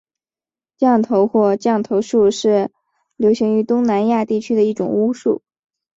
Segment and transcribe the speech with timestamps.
[0.77, 2.71] 降头或降头术是
[3.17, 5.43] 流行于东南亚地区的一种巫术。